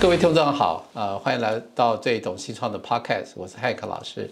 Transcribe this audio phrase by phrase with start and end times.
[0.00, 4.30] 各位听众好，呃，欢迎来到最懂新创的 Podcast，我是汉克老师。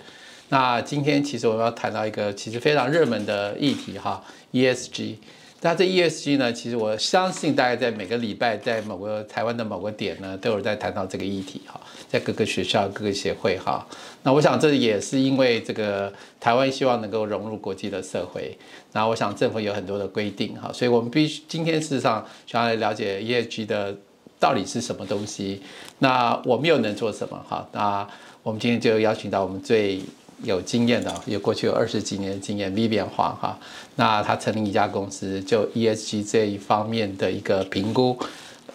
[0.49, 5.17] 那今天其实我们要谈到一个其实非常热门的议题哈，ESG。
[5.61, 11.79] 那这 ESG 呢，其实我相信大家在每个礼拜，在某个台湾的某个点呢，都有在谈到这个议题哈，
[12.09, 13.87] 在各个学校、各个协会哈。
[14.23, 18.57] 那我想这也是因为这个台湾希望能够融入国际的社会，
[18.93, 23.95] 那我想政府有很多的规定哈，所以我们必须今天事实上想要来了解 ESG 的。
[24.39, 25.61] 到底是什么东西？
[25.99, 27.39] 那我们又能做什么？
[27.49, 28.07] 哈，那
[28.43, 30.01] 我们今天就邀请到我们最
[30.45, 33.59] 有经验的，有过去有二十几年的经验，Vivian 黄哈。
[33.97, 38.17] 那他成立一家公司，就 ESG 这一方面的一个评估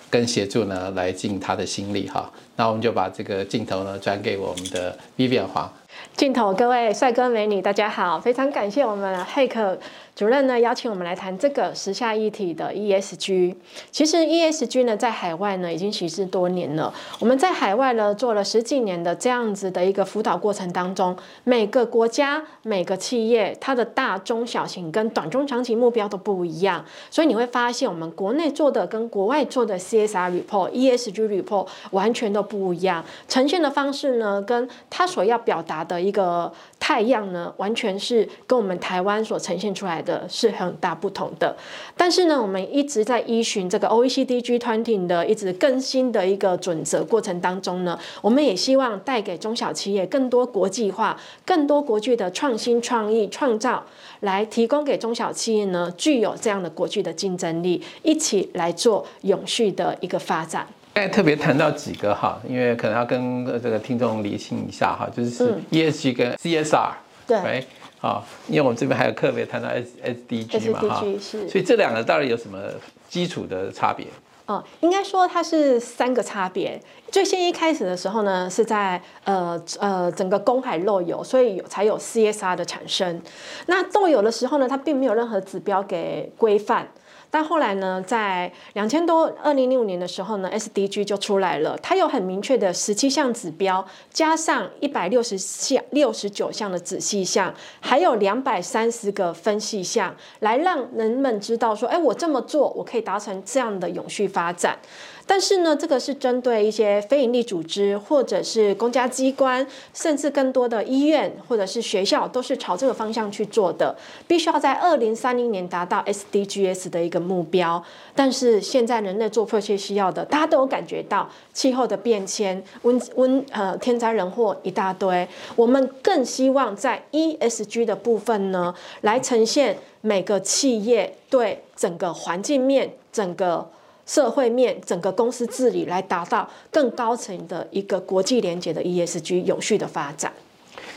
[0.09, 2.29] 跟协助呢，来尽他的心力哈。
[2.57, 5.71] 那我们就把这个镜头呢转给我们的 Vivian 黄。
[6.17, 9.79] 镜头，各位帅哥美女，大家好，非常感谢我们 h 客。
[10.15, 13.55] 主任呢邀请我们来谈这个时下议题的 ESG。
[13.89, 16.93] 其实 ESG 呢在海外呢已经实施多年了。
[17.19, 40.02] 我们在海外呢做了十几年的这样子的一个辅导过程当中，每个国家每个企业它的大中小型跟短中长期目标都不一样，所以你会发现我们国内做的跟国外做的 CSR report、ESG report 完全都不一样，呈现的方式呢跟它所要表达的一个太阳呢完全是跟我们台湾所呈现出来。
[40.03, 41.55] 的是很大不同的，
[41.95, 53.83] 但是呢，我们一直在依循这个 OECD G20 的一直更新的一个准则过程当中呢，我们也希望带给中小企业更多国际化、更多国际的创新创意创造，
[54.21, 60.67] 来提供给中小企业呢具有这样的国际的竞争力，一起来做永续的一个发展。
[60.95, 66.91] 刚才特别谈到几个哈，因为可能要跟这个听众理清一下哈，就是 ESG 跟 CSR
[67.25, 67.65] 对。
[68.03, 72.59] 啊，因为我们这边还有特别谈到 S S D G 嘛哈，所以这两个到底有什么
[73.07, 74.05] 基础的差别？
[74.45, 76.77] 哦，应该说它是三个差别。
[77.09, 83.21] 最先一开始的时候呢，是在呃呃整个公海漏油，所以才有 C S R 的产生。
[83.67, 86.85] 那漏油的时候呢，它并没有任何指标给规范。
[87.33, 104.77] 但后来呢，在两千多二零零五年的时候呢，SDG 就出来了，它有很明确的十七项指标，加上一百六十项六十九项的仔细项，还有两百三十个分析项，来让人们知道说，哎，我这么做，我可以达成这样的永续发展。
[105.25, 113.95] 但是呢，这个是针对一些非营利组织，或者是公家机关，甚至更多的医院或者是学校，都是朝这个方向去做的。
[114.27, 117.81] 必须要在二零三零年达到 SDGs 的一个目标。
[118.13, 125.27] 但是现在人类做迫切需要的，大家都有感觉到气候的变迁、温温呃天灾人祸一大堆。
[125.55, 133.69] 我们更希望在 ESG 的部分呢，来呈现每个企业对整个环境面整个。
[134.05, 140.31] 社会面整个公司治理来达到更高层的一个国际连接的 ESG 永续的发展，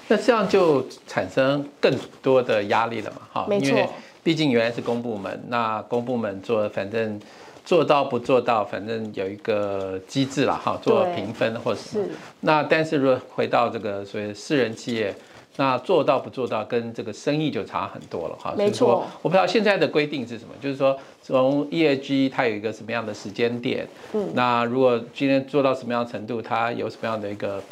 [0.08, 3.18] 那这样就产生更多的压力了嘛？
[3.32, 3.88] 哈，没错，
[4.22, 7.20] 毕竟原来是公部门，那公部门做反正
[7.64, 12.08] 做到不做到，反正有一个机制了哈，做评分或是
[12.40, 15.14] 那，但是如果回到这个所谓私人企业。
[15.58, 18.54] 那做到不做到，跟这个生意就差很多了哈。
[18.56, 27.62] 没错，我不知道现在的规定是什么，就是说从 EAG 它有一个什么样的时间点，嗯，那如果今天做到什么样程度，它有什么样的一个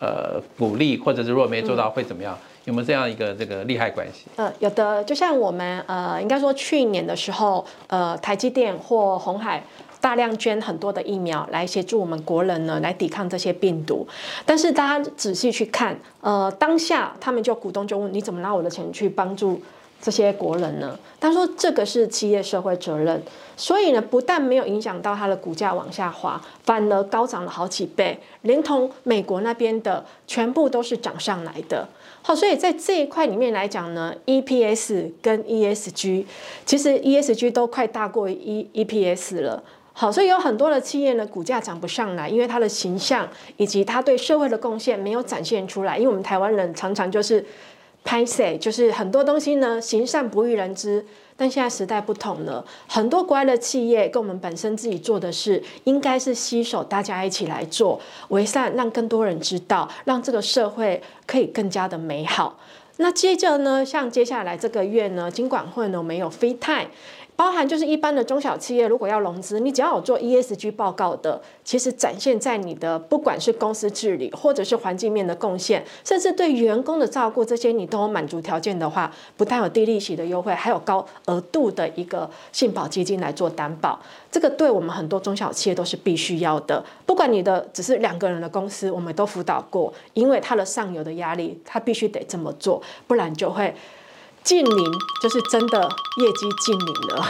[0.00, 2.38] 呃鼓励，或者是如果没做到会怎么样？
[2.64, 4.26] 有没有这样一个这个利害关系？
[4.36, 9.62] 呃，有的，就像我们呃，应该说去年的时候，呃，台积电或红海。
[10.00, 14.06] 大量捐很多的疫苗来协助我们国人呢，来抵抗这些病毒。
[14.46, 19.60] 但是大家仔细去看，呃，当下他们就股东就问：你怎么拿我的钱去帮助
[20.00, 20.98] 这些国人呢？
[21.20, 23.22] 他说这个是企业社会责任。
[23.56, 31.86] 所以呢，不但没有影响到它的股价往下滑，反而高涨了好几倍，连同美国那边的全部都是涨上来的。
[32.22, 36.24] 好，所以在这一块里面来讲呢，EPS 跟 ESG，
[36.64, 39.62] 其实 ESG 都快大过 E EPS 了。
[39.92, 45.98] 好，所以有很多的企业呢，股价涨不上来，因为它的形象以及它对社会的贡献没有展现出来。
[45.98, 47.44] 因为我们台湾人常常就是
[48.04, 51.04] 拍 say，就是很多东西呢，行善不欲人知。
[51.36, 57.98] 但现在时代不同了，很多国外的企业跟我们本身自己做的事，应该是携手大家一起来做，
[58.28, 62.58] 为善，让更多人知道，让这个社会可以更加的美好。
[62.98, 66.88] 那接着呢，像接下来这个月呢，金管会呢，我们有 free time。
[67.40, 83.98] 包含就是一般的中小企业如果要融资，你只要有做 ESG 报告的，其实展现在你的不管是公司治理或者是环境面的贡献，甚至对员工的照顾这些，你都有满足条件的话，不但有低利息的优惠，还有高额度的一个信保基金来做担保，
[84.30, 86.84] 这个对我们很多中小企业都是必须要的。
[87.06, 93.74] 不管你的只是两个人的公司，我们都辅导过，因为它的上游的压力，它必须得这么做，不然就会。
[94.42, 94.92] 近零
[95.22, 97.26] 就是真的业绩近零了。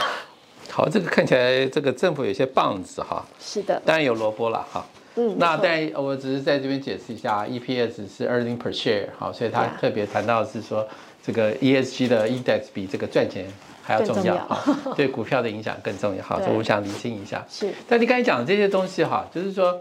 [0.71, 3.27] 好，这个看起来这个政府有些棒子哈。
[3.41, 3.83] 是的。
[3.85, 4.87] 当然有萝卜了哈。
[5.17, 5.37] 嗯。
[5.37, 10.87] 那但我只是在这边解释一下，EPS 是 earning per share，好，所以他特别谈到是说
[11.23, 13.53] 这个 ESG 的 index 比这个赚钱
[13.83, 17.45] 还要重要哈，对股票的影响更重要哈， 所以我想厘清一下。
[17.51, 17.73] 是。
[17.89, 19.79] 但你刚才讲的这些东西哈，就是说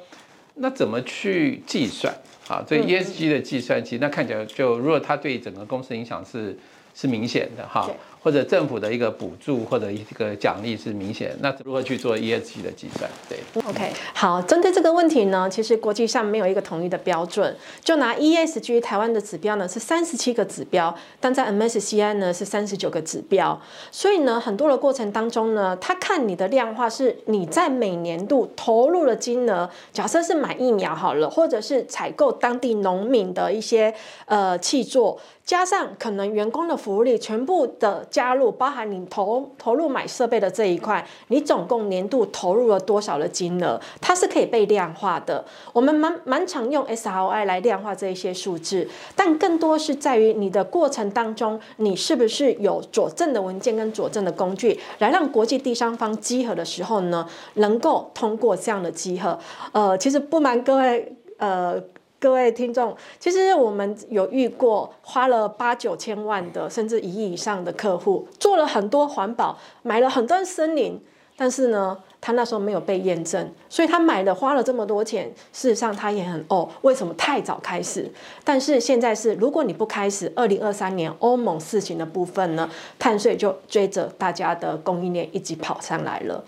[0.56, 2.12] 那怎么去计算
[2.48, 2.66] 啊？
[2.68, 6.58] 所以 ESG 的计算，其实那看起来就如果它对整个公司影响是。
[7.00, 7.90] 是明显的哈。
[8.22, 13.10] 或者政府的一个补助或者一个奖励是明显，那如何去做 ESG 的计算？
[13.30, 17.56] 对，OK，好，针对这个问题呢，其实国际上没有一个统一的标准。
[17.82, 23.60] 就拿 ESG 台湾的指标呢是三十七个指标，但在 MSCI 呢是三十九个指标。
[23.90, 33.94] 所以呢，很多的过程当中呢，他看你的量化是你在每年度投入的金额，假设是买疫苗好了，或者是采购当地农民的一些
[34.26, 38.06] 呃器作，加上可能员工的福利，全部的。
[38.10, 43.80] 加入包含你投投入买设备的这一块，你总共年度投入了多少的金额？
[44.02, 45.44] 它是可以被量化的。
[45.74, 59.38] 我们蛮蛮常用 SROI 来量化这一些数字，但更多是在于你的过程当中，你是不是有佐证的文件跟佐证的工具，来让国际第三方集合的时候呢，能够通过这样的集合。
[59.72, 61.82] 呃，其实不瞒各位，呃。
[62.20, 71.02] 各位听众，其实我们有遇过花了八九千万的，甚至一亿以上的客户，做了很多环保，买了很多森林，
[71.38, 78.12] 但是呢，他那时候没有被验证，所以他买了花了这么多钱，事实上他也很哦，为什么太早开始？
[78.44, 82.70] 但是现在是，如果你不开始，二零二三年欧盟事情的部分呢，
[83.00, 86.44] 碳税就追着大家的供应链一起跑上来了。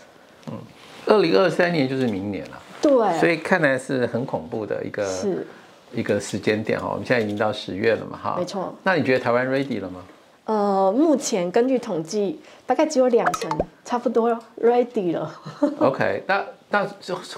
[0.47, 0.57] 嗯，
[1.06, 2.62] 二零二三年就是明年了。
[2.81, 5.07] 对，所以看来是很恐怖的一个。
[5.07, 5.47] 是。
[5.93, 8.73] 一个时间点哦，我们现在已经到十月了嘛，哈，没错。
[8.83, 10.01] 那你觉得台湾 ready 了吗？
[10.45, 13.49] 呃，目前根据统计，大概只有两成，
[13.85, 15.31] 差不多 ready 了。
[15.79, 16.88] OK，那那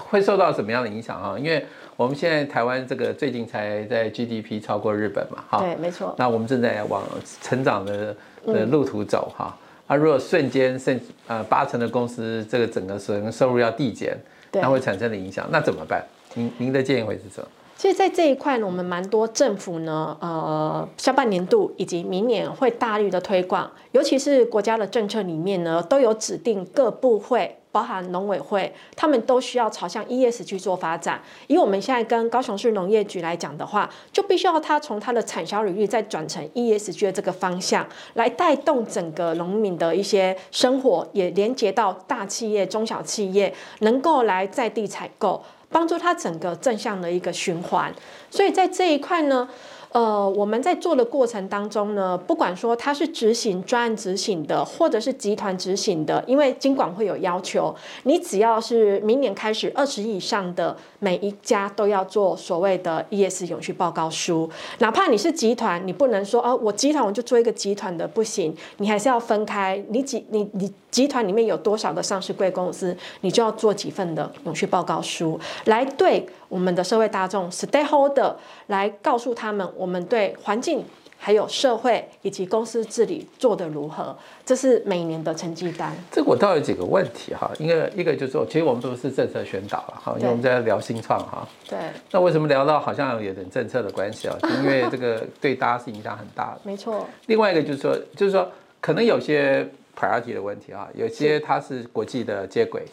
[0.08, 1.38] 会受到什么样的影响啊？
[1.38, 1.64] 因为
[1.96, 6.14] 我们现在台湾这个最近才在 GDP 超过日本嘛，哈，对，没错。
[6.18, 7.02] 那我们正在往
[7.42, 8.16] 成长的
[8.46, 9.56] 的路途走哈。
[9.86, 14.16] 啊，如果瞬间剩呃八成的公司这个整个收收入要递减，
[14.50, 16.02] 那会产生的影响，那怎么办？
[16.32, 17.46] 您您的建议会是什么？
[17.84, 31.20] 所以，在这一块呢，我们蛮多政府呢，呃，下半年度以及明年会大力的推广，尤其是国家的政策里面呢，都有指定各部会，包含农委会，他们都需要朝向 ES 去做发展。
[31.46, 45.42] 以我们现在跟高雄市农业局来讲的话，就必须要它从它的产销领域再转成 ESG 的这个方向，来带动整个农民的一些生活，也连接到大企业、中小企业，能够来在地采购。
[45.74, 47.92] 帮助他整个正向的一个循环，
[48.30, 49.48] 所以在这一块呢。
[49.94, 57.72] 呃，我们在做的过程当中呢，不管说他是执行专案执行的，或者是集团执行的，因为经管会有要求，
[58.02, 64.50] 你只要是明年开始二十以上的每一家都要做所谓的 ES 永续报告书，
[64.80, 78.32] 哪怕你是集团，你不能说哦，我集团我就做一个集团的不行，你还是要分开，你几你你集团里面有多少个上市贵公司，你就要做几份的永续报告书，来对我们的社会大众 stakeholder
[78.68, 79.68] 来告诉他们。
[79.76, 80.84] 我们对环境、
[81.18, 84.16] 还有社会以及公司治理做得如何？
[84.46, 85.92] 这是每年的成绩单。
[86.12, 91.44] 这我倒有几个问题哈，一个一个就是说，其实我们都是政策宣导了哈，因为我们在聊新创哈。
[91.68, 91.76] 对。
[92.12, 94.36] 那为什么聊到好像有点政策的关系啊？
[94.62, 96.60] 因为这个对大家是影响很大的。
[96.62, 97.04] 没错。
[97.26, 98.48] 另外一个就是说，就是说
[98.80, 102.84] 可能有些 priority 的问题啊，有些它是国际的接轨，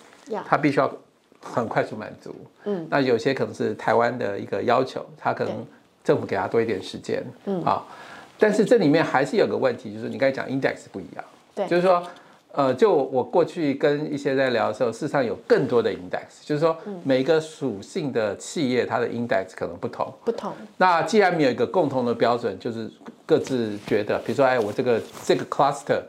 [0.47, 0.91] 它必须要
[1.41, 2.35] 很快速满足。
[2.65, 2.87] 嗯。
[2.89, 5.53] 那有些可能是台湾的一个要求，它可能。
[6.03, 7.85] 政府给它多一点时间，嗯啊，
[8.39, 12.01] 但是这里面还是有个问题，就是你刚才讲 index 不一样，对，就是说，
[12.53, 20.51] 呃，就我过去跟一些在聊的时候，事实上有更多的 index，就是说每一个属性的企业它的 index 可能不同，不同。
[20.77, 22.89] 那既然没有一个共同的标准，就是
[23.27, 26.01] 各自觉得，比如说，哎，我这个这个 cluster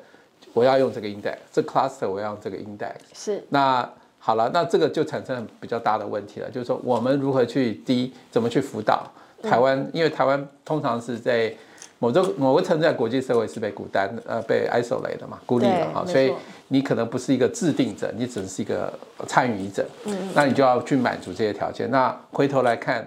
[0.53, 3.43] 我要用这个 index，这 cluster 我要用这个 index，是。
[3.49, 9.05] 那好了，那这个就产生比较大的问题了，就是说我们如何去第一怎么去辅导。
[9.43, 11.53] 台湾，因为台湾通常是在
[11.99, 16.33] 某个某个程度在国际社会是被孤单呃被 isolate 的嘛，孤立了哈，所以
[16.69, 18.93] 你可能不是一个制定者，你只是一个
[19.27, 21.91] 参与者，嗯，那你就要去满足这些条件。
[21.91, 23.05] 那回头来看，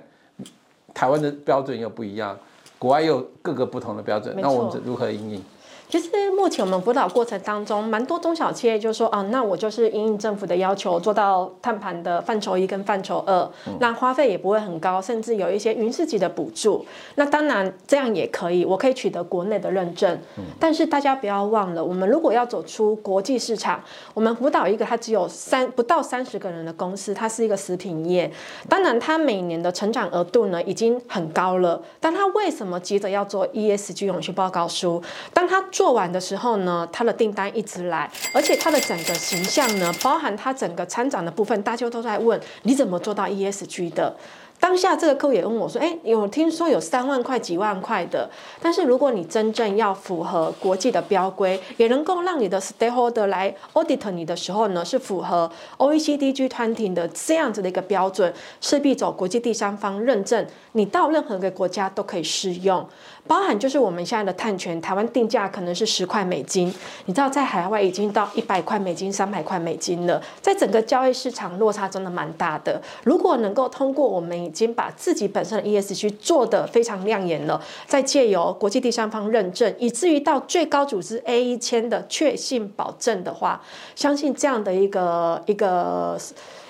[0.94, 2.38] 台湾的标准又不一样，
[2.78, 5.44] 国外又各个不同的标准，那我们如何应应？
[5.88, 13.50] 其实目前我们辅导过程当中，蛮多中小企业就说啊，那我就是应应政府的要求，做到碳盘的范畴一跟范畴二，
[13.80, 16.86] 那花费也不会很高，甚至有一些云市级的补助。
[17.16, 20.20] 那当然这样也可以，我可以取得国内的认证。
[20.60, 23.82] 但是大家不要忘了，我们如果要走出国际市场，
[24.14, 28.30] 我们辅导一个它只有三不到三十个人的公司，它是一个食品业。
[28.68, 35.02] 当然它每年的成长额度呢已经很高了，但它为什么急着要做 ESG 永续报告书？
[35.34, 44.16] 当它做完的时候呢，他的订单一直来，而且他的整个形象呢，包含他整个参展的部分，大家都在问你怎么做到 ESG 的。
[44.58, 48.30] 当下这个客户也问我说：“哎，有听说有三万块、几万块的，
[48.62, 62.88] 但是如果你真正要符合国际的标规，也能够让你的 stakeholder 来 audit 你的时候呢，是符合 OECD G20 的这样子的一个标准，势必走国际第三方认证，你到任何一个国家都可以适用。”
[63.28, 66.72] 包含就是我们现在的碳权，台湾定价可能是十块美金，
[67.06, 72.80] 你知道在海外已经到一百块美金、三百块美金了，在整个交易市场落差真的蛮大的。
[73.04, 83.62] 如果能够通过我们已经把自己本身的 ESG 做得非常亮眼了，再借由国际第三方认证，以至于到最高组织 A 一千的确信保证的话，
[83.96, 86.20] 相信这样的一个一个。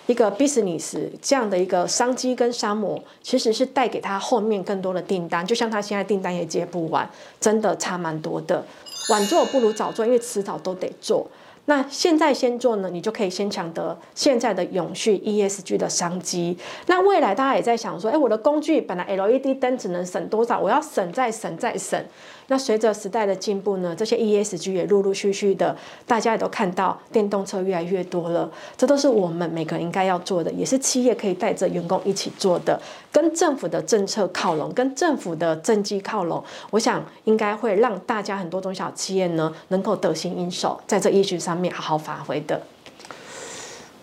[0.08, 7.10] 一个 business 这样的一个商机跟商模，其实是带给他后面更多的订单，就像他现在订单也接不完，
[7.40, 8.64] 真的差蛮多的。
[9.10, 11.28] 晚做不如早做，因为迟早都得做。
[11.68, 16.56] 那现在先做呢，你就可以先抢得现在的永续 ESG 的商机。
[16.86, 22.00] 那未来大家也在想说，哎，我的工具本来 LED 灯只能省多少，我要省再省再省。
[22.48, 25.76] 那随着时代的进步呢，这些 ESG 也陆陆续续的，
[26.06, 28.50] 大家也都看到电动车越来越多了。
[28.78, 32.80] 这都是我们每个人应该要做的，也是企业可以带着员工一起做的，
[33.12, 36.44] 跟政府的政策靠拢，跟政府的政绩靠拢。
[36.70, 42.62] 我想应该会让大家很多中小企业呢，能够得心应手，在这 ESG 上面好好发挥的。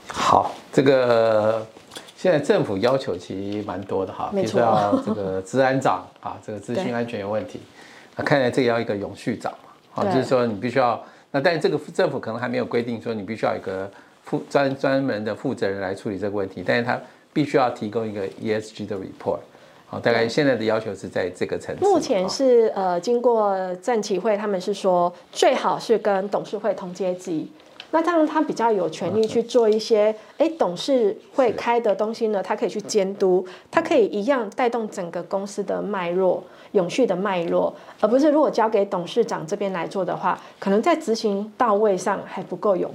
[0.09, 1.65] 好，这个
[2.17, 7.61] 现在政府要求其实蛮多的哈，比如说要这个治安长啊，这个资讯安全有问题。
[8.17, 13.91] 那看来这个要一个永续长嘛，好，就是说你必须要，那但是这个政府可能还没有规定说你必须要一个
[14.23, 17.01] 负专专门的负责人来处理这个问题，但是他
[17.33, 19.39] 必须要提供一个 ESG 的 report，
[19.87, 21.85] 好，大概现在的要求是在这个层次。
[21.85, 27.51] 目前是呃，经过政企会，他们是说最好是跟董事会同阶级。
[27.93, 42.91] 那这样他比较有权利去做一些，哎，董事会开的东西呢，他可以去监督，他可以一样带动整个公司的脉络、永续的脉络，而不是如果交给董事长这边来做的话，可能在执行到位上还不够有。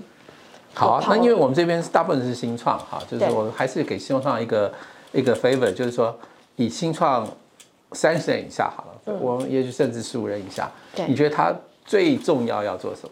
[0.74, 4.74] 好，那因为我们这边大部分是新创，哈，就是我还是给新创一个
[5.12, 6.16] 一个 favor，就是说
[6.56, 7.28] 以新创
[7.92, 10.72] 三十人以下好了，我们也许甚至十五人以下，
[11.08, 13.12] 你觉得他最重要要做什么？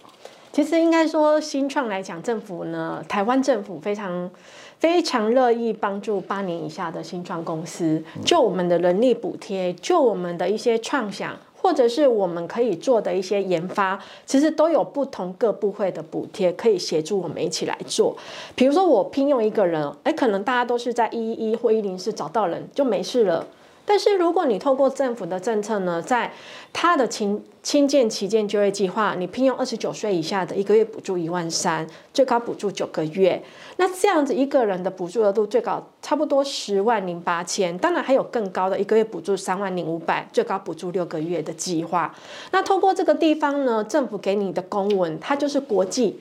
[0.56, 4.32] 其实应该说，新创来讲，政府呢，台湾政府非常
[4.80, 18.16] 非常乐意帮助八年以下的新创公司，就我们的人力补贴，就我们的一些创想，或者是我们可以做的一些研发，其实都有不同各部会的补贴可以协助我们一起来做。
[18.56, 23.46] 比如说，我聘用一个人，哎，可能大家都是在一一一或一零四找到人就没事了。
[23.88, 26.34] 但是如果你透过政府的政策呢，在
[26.74, 33.42] 他的亲亲建旗舰就业计划，你聘用二十九岁以下的一个月补助一万三，最高补助九个月。
[33.78, 42.14] 那这样子一个人的补助额度最高差不多十万零八千，当然还有更高的一个月补助三万零五百，最高补助六个月的计划。
[42.52, 46.20] 那透过这个地方呢，政府给你的公文，它就是国际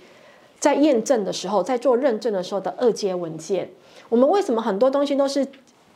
[0.60, 3.70] 在验证的时候，在做认证的时候的二阶文件。
[4.10, 5.46] 我们为什么很多东西都是？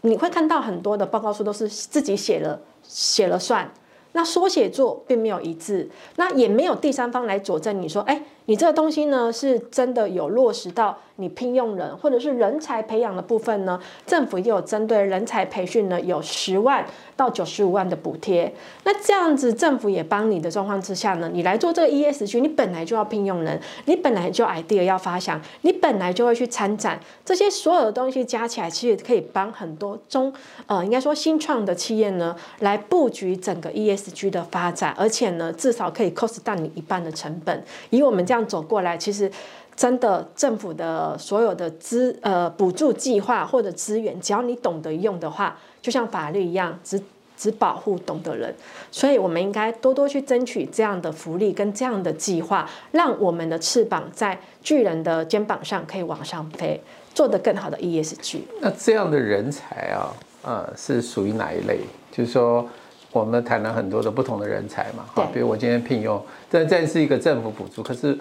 [0.02, 3.70] 你会看到很多的报告书都是自己写了写了算，
[4.12, 8.22] 那说写作并没有一致，那也没有第三方来佐证你说，哎。
[8.48, 13.78] 你这个东西呢，是真的有落实到你聘用人或者是人才培养的部分呢？
[14.06, 18.50] 政府也有针对人才培训呢，有十万到九十五万的补贴。
[18.84, 30.32] 那这样子，政府也帮你的状况之下呢，你来做这个 ESG，你本来就要聘用人，你本来就 idea 要发想，你本来就会去参展，这些所有的东西加起来，其实可以帮很多中
[30.66, 37.62] 呃，应该说新创的企业呢，来布局整个 ESG 的发展，而且呢，至少可以 cost 到你一半的成本。
[37.90, 38.37] 以我们这样。
[38.46, 39.30] 走过来，其实
[39.74, 47.00] 真的政府的所有的资呃补助计划或者资源，只要你懂得用的话，就像法律一样，只
[47.36, 48.52] 只保护懂的人，
[48.90, 56.82] 所以我们应该多多去争取这样的福利跟这样的计划，让我们的翅膀在巨人的肩膀上可以往上飞，
[57.14, 58.40] 做得更好的 ESG。
[58.60, 61.78] 那这样的人才啊，呃，是属于哪一类？
[62.10, 62.66] 就是说，
[63.12, 68.18] 我们谈了很多的不同的人才嘛，哈，比如我今天聘用，这这是一个政府补助，可是。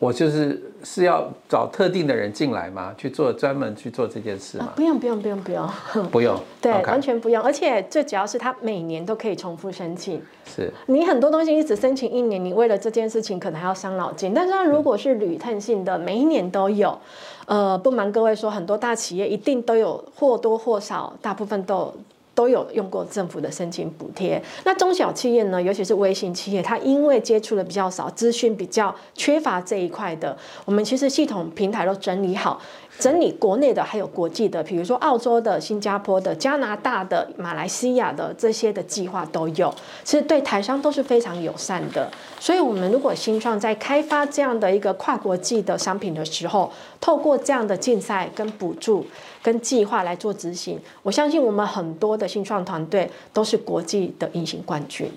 [0.00, 2.90] 我就是是要找特定的人进来嘛？
[2.96, 4.72] 去做专门去做这件事吗？
[4.74, 5.70] 不用不用不用不用
[6.10, 7.42] 不用， 对，完全不用。
[7.42, 10.18] 而且最主要是他每年都可以重复申请。
[10.46, 14.32] 是你很多东西一直申请一年，你为了这件事情可能还要伤脑筋。
[14.32, 16.98] 但是它如果是履探性的，每一年都有，
[17.44, 21.92] 呃，不瞒各位说，很多大企业一定都有或多或少，大部分都。
[22.40, 24.42] 都有用过政府的申请补贴。
[24.64, 32.58] 那中小企业呢，尤其是微型企业，它因为接触的比较少，资讯比较缺乏这一块的，我们其实系统平台都整理好。
[33.00, 42.10] 整理国内的，还有国际的，比如说澳洲的、新加坡的、加拿大的、马来西亚的这些的计划都有，其实对台商都是非常友善的。
[42.38, 49.06] 所以，我们如果新创在开发这样的一个跨国际的商品的时候，透过这样的竞赛、跟补助、
[49.42, 55.10] 跟计划来做执行，我相信我们很多的新创团队都是国际的隐形冠军。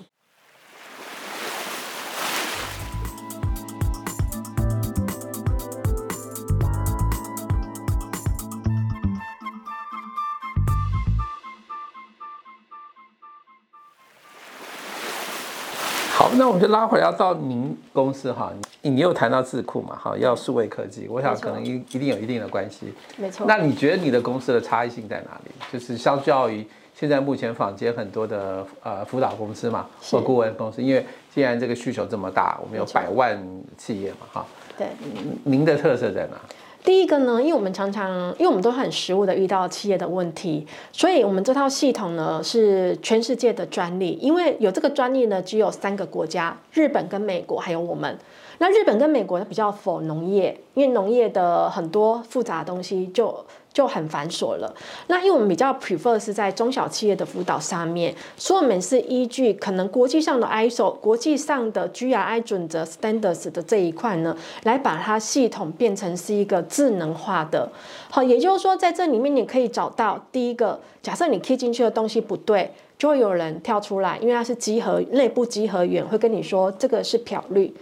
[16.36, 22.92] 那我们就拉回来，要到您公司哈，你你又谈到智库嘛，哈，要数位科技，我想可能一一定有一定的关系。
[23.16, 23.46] 没错。
[23.46, 25.50] 那你觉得你的公司的差异性在哪里？
[25.72, 33.38] 就是相较于现在目前坊间很多的呃辅导公司嘛，或顾问公司，因为既然这个需求这么大，我们有百万
[33.76, 34.46] 企业嘛，哈。
[34.76, 34.88] 对。
[35.44, 36.36] 您的特色在哪？
[36.84, 44.18] 第一个呢，因为我们常常，因为我们都很实务的遇到企业的问题，所以我们这套系统呢是全世界的专利。
[44.20, 48.18] 因为有这个专利呢，只有三个国家：日本、跟美国，还有我们。
[48.58, 53.44] 那日本跟美国比较否农业，因为农业的很多复杂的东西就。
[53.74, 54.74] 就很繁琐了。
[55.08, 67.68] 那因为我们比较 prefer 是在中小企业的辅导上面，所以我们是依据可能国际上的 ISO、国际上的 GRI 准则 standards 的这一块呢，来把它系统变成是一个智能化的。
[68.08, 77.74] 好，也就是说在这里面你可以找到第一个，假设你 key 进去的东西不对，就会有人跳出来，因为它是集合内部集合员会跟你说这个是漂绿。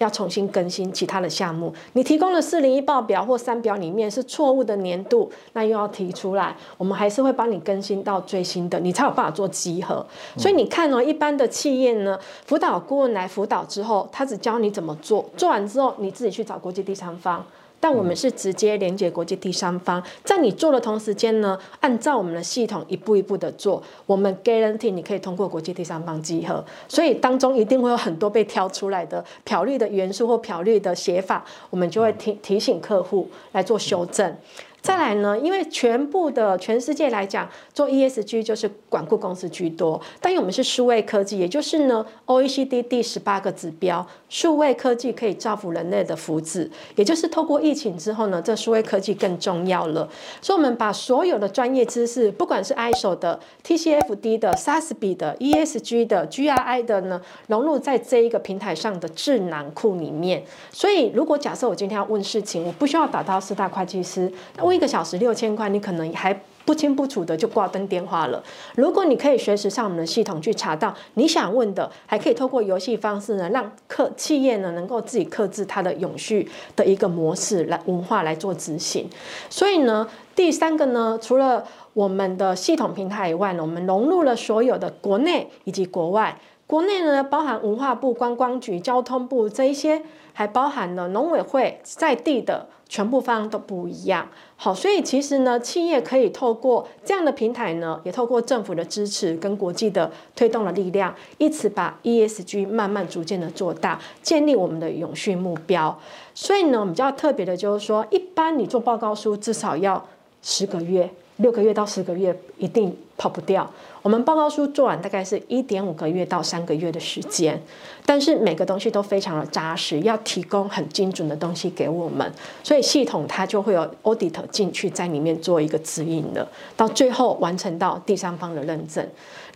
[0.00, 10.04] 要重新更新其他的项目，你提供的四零一报表或三表里面是错误的年度，那又要提出来，我们还是会帮你更新到最新的，你才有办法做集合。
[10.38, 17.44] 所以你看哦，一般的企业呢，辅导顾问来辅导之后，他只教你怎么做，做完之后你自己去找国际第三方。
[17.80, 34.36] 但我们是直接连接国际第三方，在你做的同时间呢，按照我们的系统一步一步的做，我们 guarantee 你可以通过国际第三方集合，所以当中一定会有很多被挑出来的漂绿的元素或漂绿的写法，我们就会提提醒客户来做修正。
[34.80, 50.08] 再来呢，因为全部的全世界来讲，做 ESG 就是管顾公司居多，但因为我们是数位科技，也就是呢，OECD 第十八个指标，数位科技可以造福人类的福祉，也就是透过疫情之后呢，这数位科技更重要了。
[50.40, 60.42] 所以，我们把所有的专业知识，不管是 ISO 的、TCFD 的、SASB 的、ESG 的、GRI 的呢，融入在这一个平台上的智囊库里面。
[60.72, 64.32] 所以，如果假设我今天要问事情，我不需要打到四大会计师。
[64.72, 68.42] 一个小时六千块，你可能还不清不楚的就挂登电话了。
[68.76, 79.08] 如果你可以随时上我们的系统去查到你想问的，还可以透过游戏方式呢，让客企业呢能够自己克制它的永续的一个模式来文化来做执行。
[79.48, 86.38] 所以呢，第三个呢，除了我们的系统平台以外呢，我们融入了所有的国内以及国外。
[86.66, 90.02] 国内呢，包含文化部、观光局、交通部这一些，
[90.32, 92.68] 还包含了农委会在地的。
[92.90, 94.28] 全部方都不一样，
[94.62, 105.98] 好，所以其实呢，企业可以透过这样的平台呢，也透过政府的支持跟国际的推动的力量，一起把 ESG 慢慢逐渐的做大，建立我们的永续目标。
[106.34, 110.06] 所以呢，我们比较特别的就是说，一般你做报告书至少要
[110.42, 111.08] 十个月。
[111.40, 113.68] 六个月到十个月一定跑不掉。
[114.02, 117.60] 我们报告书做完大概是一点五个月到三个月的时间，
[118.06, 129.06] 但是每个东西都非常的扎实，要提供很精准的东西给我们，所以系统它就会有 audit 进去在里面做一个指引的，到最后完成到第三方的认证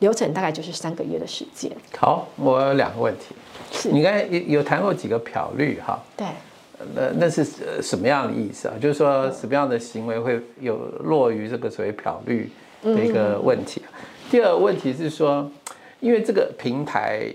[0.01, 1.73] 流程，大概就是三个月的时间。
[1.97, 3.35] 好，我有两个问题，
[3.73, 6.03] 是你刚才有有谈过几个漂率哈？
[6.17, 6.27] 对。
[6.95, 7.45] 那那是
[7.83, 8.75] 什么样的意思啊？
[8.81, 12.51] 就是说什么样的行为会有落于这个所谓漂绿
[12.83, 13.83] 的一个问题？
[14.31, 15.51] 第二个问题是说，
[16.01, 17.33] 因为这个平台，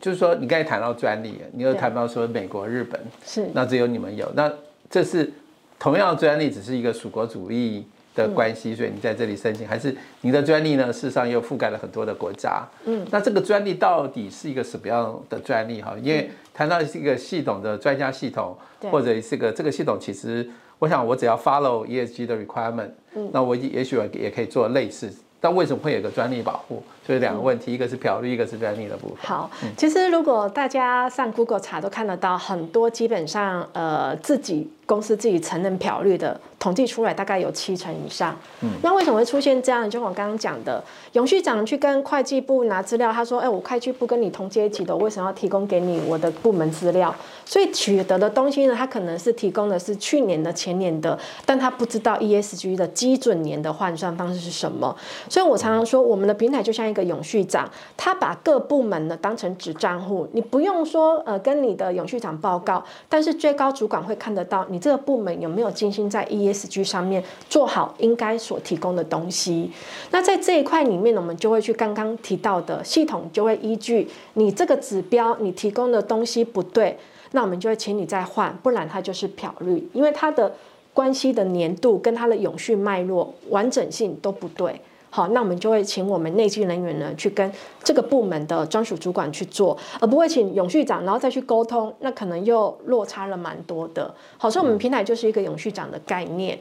[0.00, 4.52] 就是说你刚才谈到专利，你又谈到说美国、日本是，那只有你们有，那
[4.90, 5.32] 这是
[5.78, 10.92] 同样的专利，只是一个属国主义的关系，所以你在这里申请，还是你的专利呢？
[10.92, 12.62] 事实上又覆盖了很多的国家。
[12.84, 15.80] 嗯，那这个专利到底是一个什么样的专利？
[15.80, 18.56] 哈，因为谈到是一个系统的专家系统，
[18.90, 20.48] 或者是个这个系统，其实
[20.78, 25.12] 我想我只要 follow ESG 的 requirement，嗯，那我也许也可以做类似。
[25.40, 26.80] 但为什么会有个专利保护？
[27.04, 29.16] 所以两个问题，一个是漂绿，一个是专利的部分。
[29.22, 38.36] 好，其实如果大家上 Google 查都看得到，很多基本上呃自己公司自己承认漂绿的统计出来，大概有七成以上。
[38.60, 39.88] 嗯，那为什么会出现这样？
[39.90, 47.12] 就我刚刚讲的，永续长去跟会计部拿资料，他说：“哎，我会计部跟你同阶级的，为什么要提供给你我的部门资料？”
[47.44, 54.94] 所以取得的东西呢，他可能是提供的是去年的、前年的，但他不知道 ESG 的基准年的换算方式是什么。
[55.28, 69.72] 所以我常常说，我们的平台就像一个永续长，他把各部门呢当成纸账户，你不用说呃跟你的永续长报告，但是最高主管会看得到你这个部门有没有精心在 ESG 上面做好应该所提供的东西。
[70.10, 76.98] 那在这一块里面呢，我们就会去刚刚提到的系统就会依据你这个指标，你提供的东西不对，
[77.32, 80.54] 那我们就会请你再换，不然它就是漂绿，因为它的
[80.92, 84.78] 关系的年度跟它的永续脉络完整性都不对。
[85.14, 87.52] 好，那我们就会请我们内机人员呢去跟
[87.84, 94.14] 这个部门的专属主管去做，而不会请永续长然后再去沟通，那可能又落差了蛮多的。
[94.38, 96.58] 好，所以我们平台就是一个永续长的概念。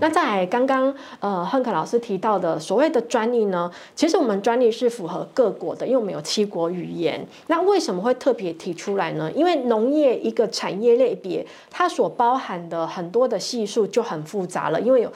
[0.00, 7.24] 那在刚刚呃亨克老师提到的所谓的专利呢，其实我们专利是符合各国的，因为我们有七国语言。
[7.46, 9.30] 那为什么会特别提出来呢？
[9.30, 15.12] 因为农业一个产业类别，它所包含的很多的系数就很复杂了，因为有。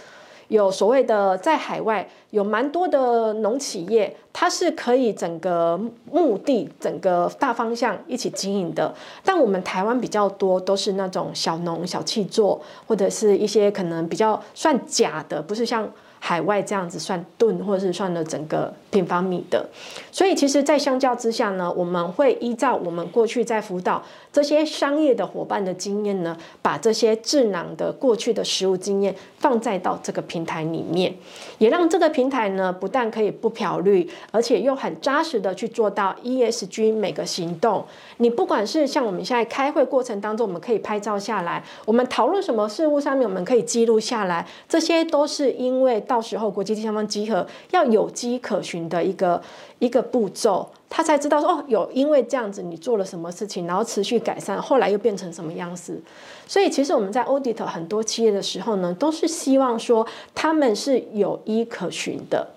[0.49, 5.81] 有所谓的在海外有蛮多的农企业，它是可以整个
[6.11, 8.95] 目的、整个大方向一起经营的。
[9.25, 15.89] 但我们台湾比较多都是那种小农、小气做，或者是一些可能比较算假的，不是像。
[16.19, 19.65] 海外这样子算吨，或者是算了整个平方米的，
[20.11, 24.03] 所以其实，在相较之下呢，我们会依照我们过去在辅导
[24.37, 31.15] 这些商业的伙伴的经验呢，把这些智囊的过去的实物经验放在到这个平台里面，
[31.57, 37.83] 也让这个平台呢，不但可以不漂绿，而且又很扎实的去做到 ESG 每个行动。
[38.19, 46.17] 你不管是像我们现在开会过程当中，我们可以拍照下来，我们讨论什么事物上面，我们可以记录下来，这些都是因为到。
[46.17, 49.39] 到时候国际第三方集合要有机可循的一个
[49.81, 56.01] 一个步骤，他才知道说哦，有因为这样子你做了什么事情，然后持续改善，后来又变成什么样子。
[56.47, 62.49] 所以其实我们在 audit 很多企业的时候呢，都是希望说他们是有依可循的。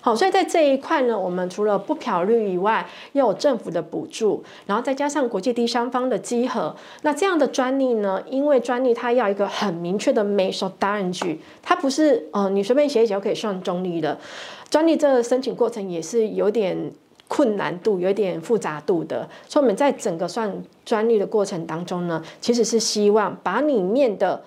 [0.00, 14.16] 好，所以在这一块呢，我们除了不漂绿以外，又有政府的补助，然后再加上国际第三方的稽核，那这样的专利呢，因为专利它要一个很明确的 methodology，它不是呃你随便写一写就可以算中立的，
[14.70, 16.92] 专利这个申请过程也是有点
[17.28, 19.28] 困难度，有点复杂度的。
[19.46, 20.50] 所以我们在整个算
[20.84, 24.42] 专利的过程当中呢，其实是希望把里面的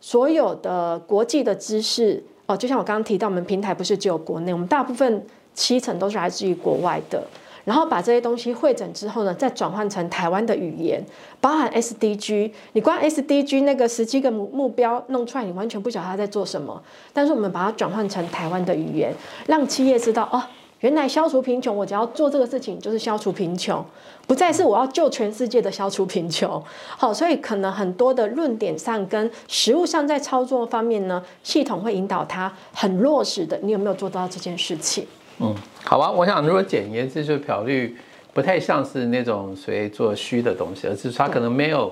[0.00, 2.22] 所有的国际的知识。
[2.46, 7.22] 哦，就像我刚刚提到，我们平台不是只有国内，我们大部分七成都是来自于国外的。
[7.64, 11.02] 然后把这些东西会诊之后呢，再转换成台湾的语言，
[11.40, 12.50] 包含 SDG。
[12.74, 16.82] 你光 SDG 那个十七个目目标弄出来，你完全不晓得他在做什么。
[17.14, 19.14] 但是我们把它转换成台湾的语言，
[19.46, 20.42] 让企业知道哦。
[20.84, 23.82] 原来消除贫穷，我只要做这个事情就是消除贫穷，
[24.26, 26.62] 不再是我要救全世界的消除贫穷。
[26.98, 33.58] 好，所以可能很多的论点上跟实物上在操作方面呢，系统会引导他很落实的。
[33.62, 35.06] 你有没有做到这件事情？
[35.38, 37.96] 嗯，好吧，我想如果简言之，就漂绿
[38.34, 41.90] 不太像是那种所谓做虚的东西，而是他可能没有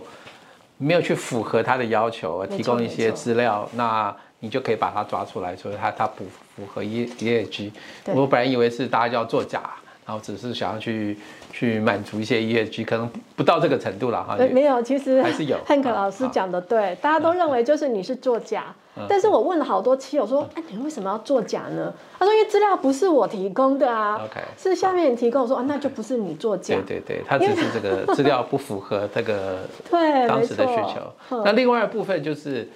[0.77, 6.27] 没有去符合他的要求，提供一些资料，那你就可以把它抓出来，所以他他不。
[6.55, 7.71] 符合 E ESG，
[8.15, 9.63] 我本来以为是大家要做假，
[10.07, 11.17] 然后只是想要去
[11.51, 14.37] 去满足一些 ESG，可能不到这个程度了哈。
[14.53, 15.57] 没有，其实还是有。
[15.65, 18.75] 汉克老师讲的对，大家都认为就是你是作假，
[19.09, 21.93] 但是我问了好多期友说，哎，你为什么要作假呢？
[22.19, 25.41] 他说因为资料不是我提供的啊，OK，是下面提供。
[25.41, 26.75] 我说啊，那就不是你作假。
[26.87, 29.61] 对对对，他只是这个资料不符合这个
[29.91, 31.43] 对当时的需求。
[31.45, 32.69] 那另外一部分就是。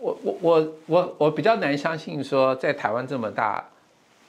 [0.00, 3.64] 我我我我我比较难相信说，在台湾这么大，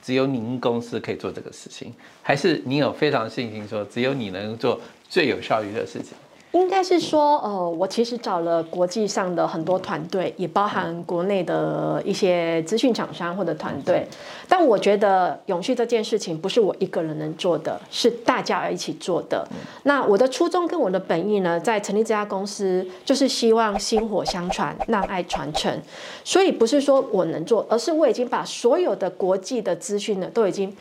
[0.01, 6.17] 只有您公司可以做这个事情，还是您有非常信心说，只有你能做最有效率的事情？
[6.51, 14.07] 应该是说，呃，我其实找了国际上的很多团队，也包含国内的一些资讯厂商或者团队。
[14.47, 19.47] 但我觉得永续这件事情不是我一个人能做的，是大家要一起做的。
[19.83, 25.79] 那我的初衷跟我的本意呢，在成立这家公司，就是希望薪火相传，让爱传承。
[26.23, 30.75] 所以不是说我能做，而是我已经把所有的国际的资讯呢，都已经。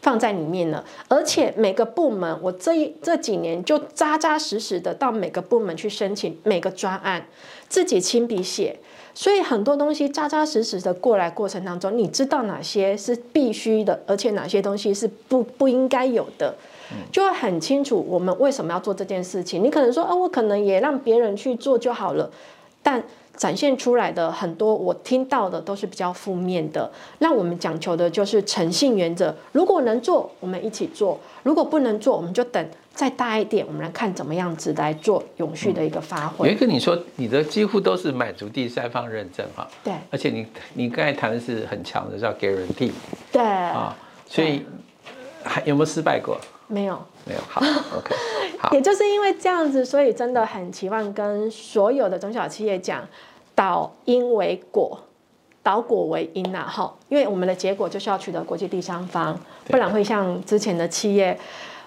[0.00, 7.26] 放在里面了，而且每个部门，我这一这几年就扎扎实实的到每个部门去申请每个专案，
[7.68, 8.78] 自己亲笔写，
[9.14, 16.54] 所以很多东西扎扎实实的过来过程当中，你知道哪些是必须的，而且哪些东西是不不应该有的，
[17.12, 19.62] 就会很清楚我们为什么要做这件事情。
[19.62, 22.30] 你可能说，啊，我可能也让别人去做就好了，
[22.82, 23.04] 但。
[23.40, 26.92] 展现出来的很多，我听到的都是比较负面的。
[27.20, 29.34] 那我们讲求的就是诚信原则。
[29.52, 36.48] 如果能做，我们一起做；如果不能做，我们就等再大一点，我们来看怎么样子来做永续的一个发挥。
[36.48, 39.66] 有一个你说，你的几乎都是满足第三方认证哈。
[39.82, 39.94] 对。
[40.10, 42.92] 而且你你刚才谈的是很强的，叫 guarantee。
[43.32, 43.40] 对。
[43.40, 43.96] 啊，
[44.28, 44.66] 所以
[45.42, 46.38] 还有没有失败过？
[46.66, 47.02] 没有。
[47.24, 47.40] 没有。
[47.48, 47.62] 好
[47.96, 48.14] ，OK。
[48.76, 53.02] 也就是因为这样子，所以真的很期望跟所有的中小企业讲。
[53.60, 54.98] 导因为果，
[55.62, 61.38] 导果为因呐，哈，因为我们的结果就是要取得国际第三方，不然会像之前的企业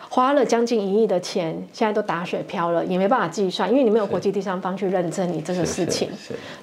[0.08, 6.08] 花了将近一亿的钱，现在都打水漂了，也没办法计算，因为你没有国际第三方去认证你这个事情。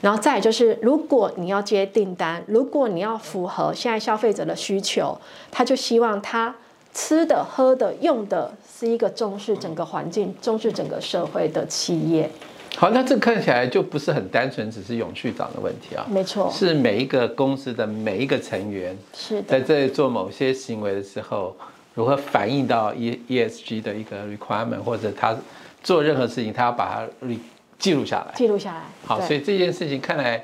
[0.00, 5.18] 然后再就是，如果你要接订单，如果你要符合现在消费者的需求，
[5.50, 6.54] 他就希望他
[6.94, 12.30] 吃的、喝的、用的是一个重视整个环境、重视整个社会的企业。
[12.76, 16.06] 好，那这看起来就不是很单纯，只是永续长的问题啊。
[16.08, 21.54] 没错，是每一个公司的每一个成员是在这里做某些行为的时候，
[21.94, 25.36] 如何反映到 E E S G 的一个 requirement，或者他
[25.82, 27.28] 做任何事情，他要把它
[27.78, 28.32] 记录下来。
[28.34, 28.82] 记录下来。
[29.04, 30.42] 好，所以这件事情看来，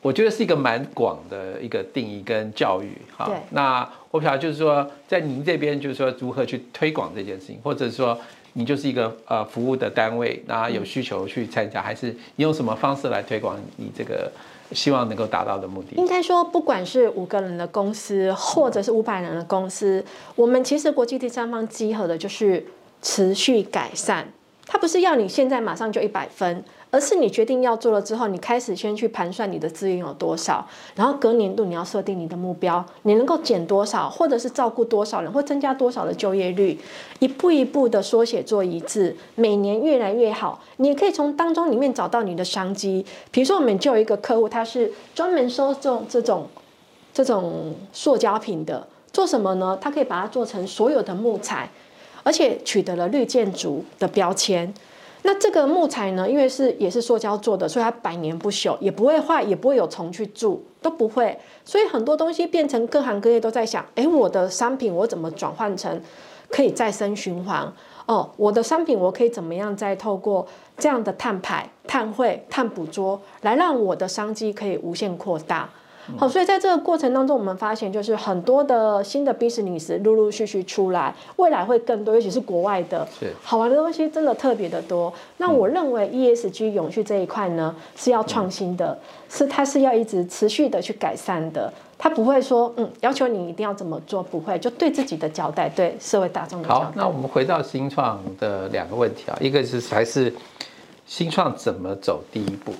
[0.00, 2.96] 我觉得是一个蛮广的一个定义跟教育。
[3.14, 8.18] 好，那我不晓得就是说，在您这边就是说如何去推广这件事情，或者说。
[8.54, 14.30] 你就是一个呃服务的单位，那有需求去参加，还是你用什么方式来推广你这个
[14.72, 15.96] 希望能够达到的目的？
[15.96, 22.64] 应该说，不管是五个人的公司，或者是五百人的公司，我们其实国际第三方集合的就是
[23.02, 24.26] 持续改善，
[24.66, 26.64] 它不是要你现在马上就一百分。
[26.94, 36.78] 而是你决定要做了之后，你开始先去盘算你的资源有多少，然后隔年度你要设定你的目标，你能够减多少，或者是照顾多少人，或增加多少的就业率，
[37.18, 40.62] 一步一步的缩写做一致，每年越来越好。
[40.76, 43.04] 你可以从当中里面找到你的商机。
[43.32, 46.46] 比如说，我们就有一个客户，他是专门收这种这种
[47.12, 49.76] 这种塑胶品的，做什么呢？
[49.80, 51.68] 他可以把它做成所有的木材，
[52.22, 54.72] 而且取得了绿建筑的标签。
[55.26, 56.28] 那这个木材呢？
[56.28, 61.38] 因为是也是塑胶做的，所以它百年不朽，也不会坏，也不会有虫去蛀，都不会。
[61.64, 65.98] 所以很多东西变成各行各业都在想：哎，我的商品我怎么转换成
[66.50, 67.72] 可以再生循环？
[68.04, 75.70] 哦，我的商品我可以怎么样再透过这样的碳排、碳汇、碳捕捉，来让我的商机可以无限扩大？
[76.18, 83.06] 好，所以在这个过程当中，我们发现就是很多的新的 business 陆陆续续出来，未来会更多，尤其是国外的，
[83.42, 85.12] 好玩的东西真的特别的多。
[85.38, 96.84] 那我认为 ESG 永续这一块呢，是要创新的，是它是要一直持续的去改善的，它不会说嗯要求你一定要怎么做，不会就对自己的交代，对社会大众的交代。
[96.84, 100.32] 好，那我们回到新创的两个问题啊，一个是还是
[101.06, 102.72] 新创怎么走第一步？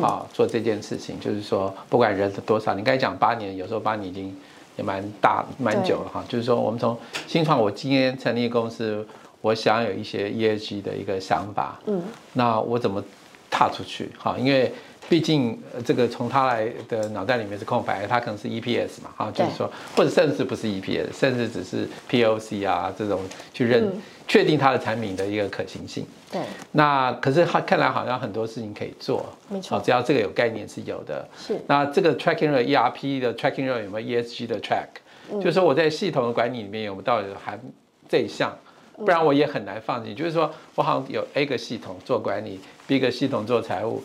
[0.00, 4.36] 啊，做这件事情，就是说，不管人是多少，你刚才讲八年，有时候八年已经
[4.76, 6.24] 也蛮大蛮久了哈。
[6.28, 9.06] 就是说，我们从新创，我今天成立公司，
[9.40, 12.02] 我想有一些 ESG 的一个想法，嗯，
[12.34, 13.02] 那我怎么
[13.50, 14.10] 踏出去？
[14.18, 14.72] 哈，因为
[15.10, 23.20] 毕竟这个从他来的脑袋里面是空白，他可能是 EPS 嘛，哈，就是说，或者甚至不是 EPS，甚至只是 POC 啊这种
[23.52, 23.90] 去认。
[24.28, 26.06] 确定它的产品的一个可行性。
[26.30, 26.40] 对。
[26.70, 29.26] 那可是他看来好像很多事情可以做。
[29.48, 29.80] 没错。
[29.80, 31.28] 只要这个有概念是有的。
[31.36, 31.60] 是。
[31.66, 34.86] 那这个 tracking ERP 的 tracking 有没有 ESG 的 track？
[35.32, 37.60] 就是说我在系统的管理里面有没有到底含
[38.08, 38.56] 这一项？
[38.96, 40.14] 不然我也很难放进。
[40.14, 44.00] 就是说我好像有 A 个系统做管理，B 个系统做财务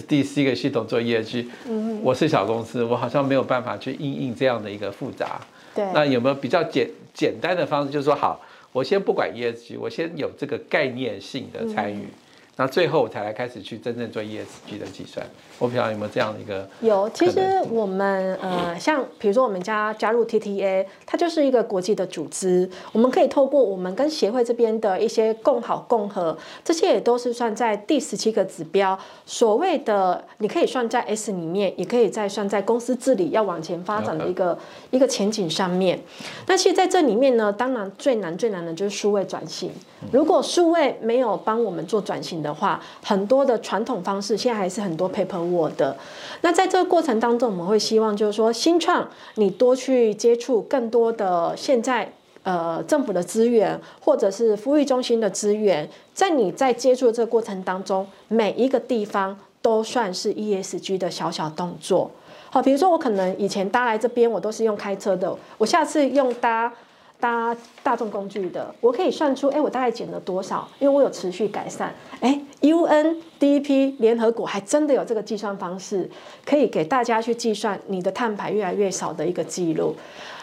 [0.00, 1.46] 第四个系统做 ESG。
[1.68, 2.00] 嗯。
[2.02, 5.40] 我是小公司，我好像没有办法去应应这样的一个复杂。
[5.74, 5.84] 对。
[5.92, 7.90] 那有没有比较简简单的方式？
[7.90, 8.40] 就是说好。
[8.72, 12.08] 我先不管 ESG，我先有这个概念性的参与，
[12.58, 15.24] 那最后我才来开始去真正做 ESG 的计算。
[15.58, 17.40] 我不知道有没有这样的一个有，其实
[17.70, 28.98] 我们呃，像比如说我们家加入 TTA，它就是一个国际的组织，我们可以透过我们跟协会这边的一些共好共和，这些也都是算在第十七个指标。
[29.24, 34.58] 所谓的你可以算在 S 里面，也可以再算在公司治理要往前发展的一个
[34.90, 35.98] 一个前景上面。
[36.46, 39.70] 那其实在这里面呢，当然最难最难的就是数位转型。
[40.12, 45.96] 如果数位没有帮我们做转型的的话，很多的传统方式现在还是很多 paperwork 的。
[46.42, 52.12] 那在这个过程当中，我们会希望就是说，新创你多去接触更多的现在
[52.44, 62.10] 呃政府的资源，或者是服务中心的资源，在你在接触的这个过程当中，每一个地方都算是 ESG 的小小动作。
[62.48, 66.72] 好，比如说我可能以前搭来这边，我都是用开车的，我下次用搭。
[67.18, 70.68] 搭大众工具的，我可以算出，哎，我大概减了多少？
[70.78, 71.94] 因为我有持续改善。
[72.20, 76.10] 哎，UNDP 联合国还真的有这个计算方式，
[76.44, 79.94] 可以给大家去计算你的碳排越来越少的一个记录。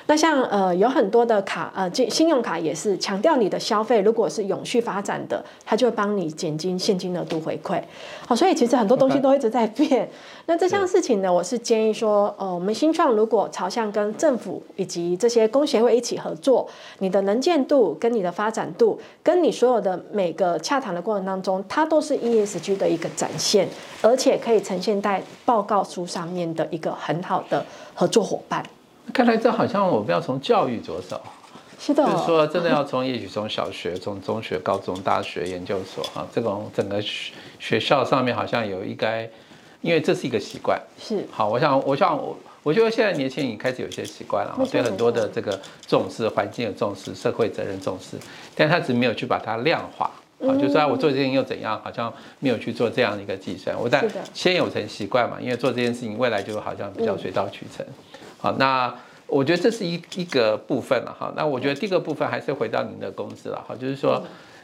[0.06, 7.82] 那像呃有很多的卡呃信信用卡也是强调你的消费如果是永续发展的，它就会帮你减轻现金额度回馈。
[8.28, 10.10] 好，所以其实很多东西都一直在变。
[10.46, 16.68] 那这项事情呢，我是建议说，呃，我们新创如果朝向跟政府以及这些工协会一起合作，
[17.00, 23.70] 你的能见度跟你的发展度，跟你所有的每个洽谈的过程当中，它都是 ESG 的一个展现，
[24.02, 28.62] 而且可以呈现在报告书上面的一个很好的合作伙伴。
[29.12, 31.20] 看来这好像我们要从教育着手，
[31.78, 39.30] 是的，就是说真的要从，也许从小学、从中学、高中、大学、研究所，哈，这种整个学学校上面好像有一该，
[39.82, 41.28] 因为这是一个习惯，是。
[41.32, 48.18] 好，我想，我想我，我觉得现在年轻人开始有些习惯了，对很多的这个重视环境的重视、社会责任重视，
[48.56, 50.10] 但他只没有去把它量化，
[50.47, 57.86] 啊，就说我做这件又怎样，好像没有去做这样的一个计算，我但先有成习惯嘛，因为做这件事情未来就好像比较水到渠成。
[58.38, 58.93] 好，那
[59.27, 61.34] 我觉得这是一一个部分了哈。
[61.36, 64.21] 那我觉得第二个部分还是回到您的公司了哈，就是说，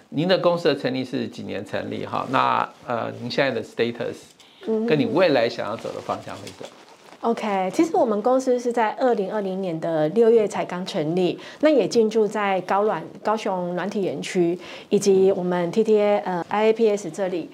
[0.10, 2.28] 您的公司的成立是几年成立哈？
[2.30, 6.68] 那呃，您现在的 status，跟你未来想要走的方向会怎
[7.22, 14.58] ？OK，其实我们公司是在二零二零年的六月才刚成立，那也进驻在高软高雄软体园区
[14.90, 17.50] 以及我们 TTA 呃 IAPS 这里，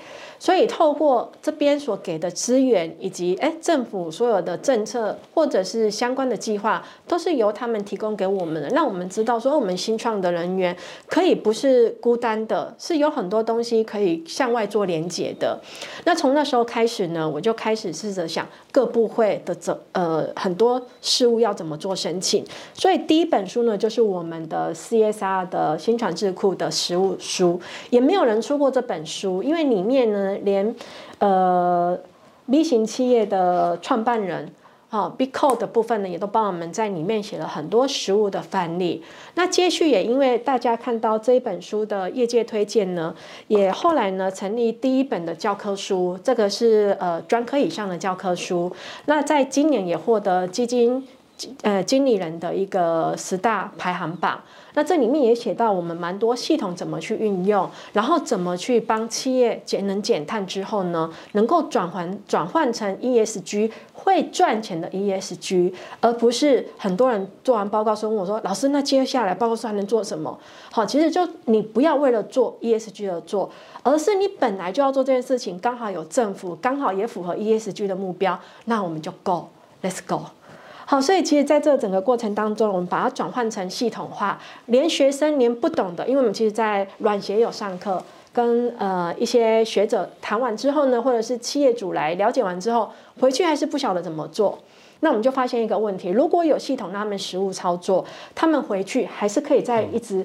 [0.45, 10.77] 所以透过这边所给的资源以及哎政府所有的政策或者是相关的计划，都是由他们提供给我们的，让我们知道说我们新创的人员
[11.07, 15.59] 可以不是孤单的，是有很多东西可以向外做连接的。
[16.03, 19.55] 那从那时候开始呢，我就开始试着想各部会的。
[19.55, 30.75] 怎呃很多事务要怎么做申请，所以第一本书呢就是我们的 CSR 的新传智库的实物书，也没有人出过这本书，因为里面呢连
[31.19, 31.97] 呃
[32.49, 34.51] B 型企业的创办人。
[34.91, 39.03] 哦，Big Code 的部分呢，也都帮我们在里面写了很多实物的范例。
[39.33, 43.13] 那接续也因为大家看到这一本书的业界推荐呢，
[43.47, 48.71] 也后来呢成立第一本的教科书，这个是呃专科以上的教科书。
[49.05, 51.05] 那在今年也获得基金
[51.63, 54.39] 呃经理人的一个十大排行榜。
[54.75, 70.37] 那这里面也写到我们蛮多系统怎么去运用，然后怎么去帮企业节能减碳之后呢，能够转换转换成 ESG 会赚钱的 ESG，而不是很多人做完报告说问我说老师，那接下来报告书还能做什么？
[70.71, 73.49] 好，其实就你不要为了做 ESG 而做，
[73.81, 80.21] 而是你本来就要做这件事情，刚好有政府刚好也符合 ESG 的目标，那我们就 Go，Let's go。
[80.87, 87.99] 好，所以其实在这整个过程当中，我们把它转换成系统化，连学生连不懂的，因为我们其实，在软协有上课，
[88.31, 94.59] 跟呃一些学者谈完之后呢，或者是企业主来了解完之后，回去还是不晓得怎么做，
[94.99, 100.23] 那我们就发现一个问题：如果有系统让他们实物操作，他们回去还是可以在一直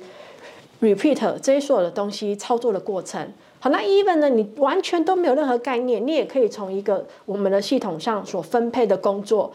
[0.83, 3.33] repeat 这些所有的东西操作的过程。
[3.61, 9.51] 好，那 even 呢，你完全都没有任何概念，你也可以从一个我们的系统上所分配的工作。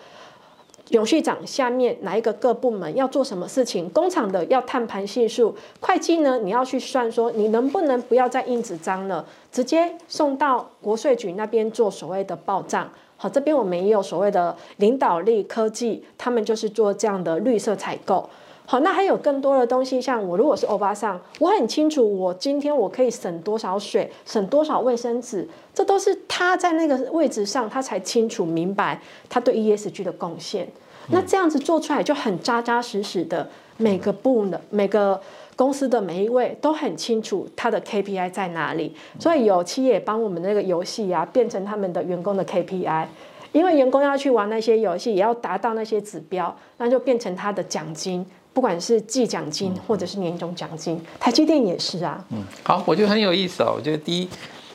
[0.89, 3.89] 永续长下面哪一个各部门要做什么事情？
[3.89, 6.37] 工厂的要碳盘系数，会计呢？
[6.37, 12.87] 你要去算说你能不能不要再印纸张了，直接送到国税局那边做所谓的报账。
[13.17, 18.29] 好，这边我们也有所谓的领导力科技，他们就是做这样的绿色采购。
[18.67, 30.67] 好，那还有更多的东西，像我如果是欧巴桑，我很清楚我今天我可以省多少水，省多少卫生纸，这都是他在那个位置上，他才清楚明白他对 ESG 的贡献。
[31.09, 35.21] 那这样子做出来就很扎扎实实的，每个部的每个
[35.55, 43.05] 公司的每一位都很清楚他的 KPI 在哪里，所以有企业帮我们那个游戏啊变成他们的员工的 KPI。
[43.51, 48.25] 因为员工要去玩那些游戏，也要达到那些指标，那就变成他的奖金，
[48.55, 50.99] 不管是季奖金或者是年终奖金。
[51.19, 52.25] 台积电也是啊。
[52.31, 53.73] 嗯，好，我觉得很有意思哦。
[53.75, 54.29] 我觉得第一。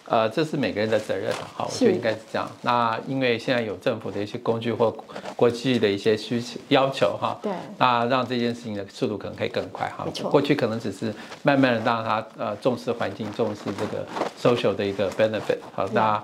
[0.05, 2.51] 呃，这是每个人的责任，好，我觉得应该是这样。
[2.63, 4.91] 那因为现在有政府的一些工具或
[5.37, 10.05] 国际的一些需求要求，哈，对，那让这件事情的速度可能可以更快，哈。
[10.29, 11.15] 过去可能只是
[11.45, 14.05] 慢慢的让他呃重视环境，重视这个
[14.37, 16.21] social 的一个 benefit，好，那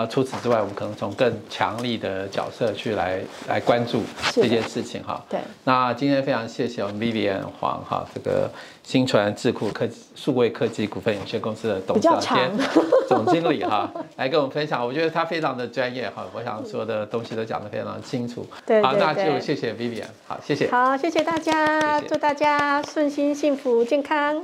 [0.00, 5.22] 呃除此之外，我们可能从更强力的角色去来来关注这件事情，哈。
[5.28, 5.38] 对。
[5.64, 8.50] 那今天非常谢谢我们 Vivian 黄哈这个。
[8.82, 12.50] 新传智库科技数位科技股份有限公司的董事长兼
[13.06, 14.84] 总经理哈，来跟我们分享。
[14.84, 18.44] 我觉得他非常的专业哈，我想说的东西都讲得非常清楚。
[18.66, 20.68] 对，好，那就谢谢 Vivian，好，谢谢。
[20.70, 24.42] 好，谢谢大家，祝大家顺心、幸福、健康。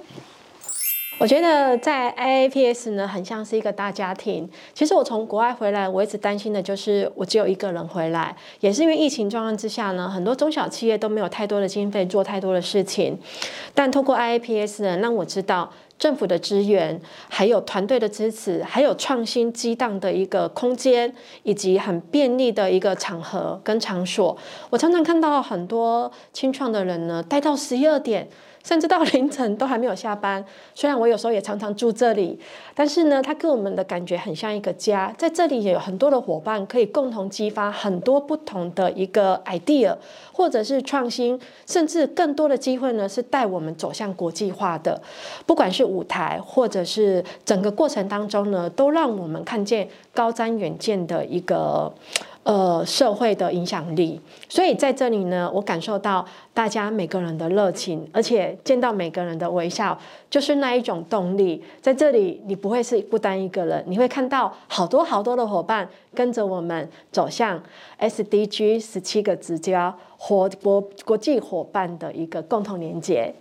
[1.18, 4.46] 我觉得在 IAPS 呢，很像是一个大家庭。
[4.74, 13.18] 其实我从国外回来，我一直担心的就是我只有一个人回来，也是因为疫情状况之下呢，很多中小企业都没有太多的经费做太多的事情。
[13.74, 17.00] 但透过 IAPS 呢，让我知道政府的资源，
[17.30, 21.14] 还有团队的支持，还有创新激荡的一个空间，
[21.44, 24.36] 以及很便利的一个场合跟场所。
[24.68, 28.28] 我常常看到很多清创的人呢，待到十一二点。
[28.66, 30.44] 甚至到凌晨都还没有下班。
[30.74, 32.36] 虽然我有时候也常常住这里，
[32.74, 35.14] 但是呢，它跟我们的感觉很像一个家。
[35.16, 39.96] 在这里也有很多的伙伴，可以共同激发很多不同的一个 idea，
[40.32, 45.00] 或者是创新，甚至更多的机会呢，是带我们走向国际化的。
[45.46, 51.94] 不管是舞台，或者是整个过程当中呢，都让我们看见高瞻远见的一个。
[52.47, 56.24] 呃，社会的影响力，所以在这里呢，我感受到
[56.55, 59.99] 大家每个人的热情，而且见到每个人的微笑，
[60.30, 61.61] 就是那一种动力。
[61.82, 67.61] 在这里，你不会是孤单一个人，你会看到好多好多的伙伴跟着我们走向
[67.99, 73.34] SDG 十七个直交活国国际伙伴的一个共同连接。